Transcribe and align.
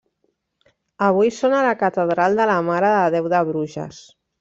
Avui 1.09 1.29
són 1.37 1.55
a 1.59 1.61
la 1.67 1.75
catedral 1.85 2.41
de 2.43 2.51
la 2.55 2.59
Mare 2.73 2.95
de 2.99 3.09
Déu 3.19 3.33
de 3.39 3.49
Bruges. 3.53 4.07